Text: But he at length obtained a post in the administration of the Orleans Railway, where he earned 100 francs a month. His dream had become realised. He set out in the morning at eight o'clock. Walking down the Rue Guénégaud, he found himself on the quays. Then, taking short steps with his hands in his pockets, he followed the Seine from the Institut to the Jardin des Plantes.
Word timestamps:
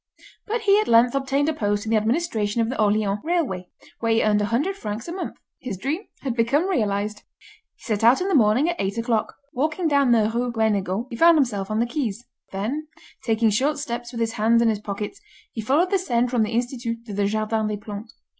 But 0.47 0.61
he 0.61 0.79
at 0.79 0.87
length 0.87 1.13
obtained 1.13 1.47
a 1.47 1.53
post 1.53 1.85
in 1.85 1.91
the 1.91 1.95
administration 1.97 2.59
of 2.59 2.69
the 2.69 2.81
Orleans 2.81 3.19
Railway, 3.23 3.67
where 3.99 4.11
he 4.11 4.23
earned 4.23 4.39
100 4.39 4.75
francs 4.75 5.07
a 5.07 5.11
month. 5.11 5.35
His 5.59 5.77
dream 5.77 6.01
had 6.21 6.35
become 6.35 6.67
realised. 6.67 7.19
He 7.75 7.83
set 7.83 8.03
out 8.03 8.19
in 8.19 8.27
the 8.27 8.33
morning 8.33 8.67
at 8.67 8.77
eight 8.79 8.97
o'clock. 8.97 9.35
Walking 9.53 9.87
down 9.87 10.11
the 10.11 10.27
Rue 10.33 10.51
Guénégaud, 10.51 11.05
he 11.11 11.15
found 11.15 11.37
himself 11.37 11.69
on 11.69 11.79
the 11.79 11.85
quays. 11.85 12.25
Then, 12.51 12.87
taking 13.25 13.51
short 13.51 13.77
steps 13.77 14.11
with 14.11 14.21
his 14.21 14.31
hands 14.33 14.59
in 14.63 14.69
his 14.69 14.79
pockets, 14.79 15.21
he 15.51 15.61
followed 15.61 15.91
the 15.91 15.99
Seine 15.99 16.27
from 16.27 16.41
the 16.41 16.49
Institut 16.49 17.05
to 17.05 17.13
the 17.13 17.27
Jardin 17.27 17.67
des 17.67 17.77
Plantes. 17.77 18.11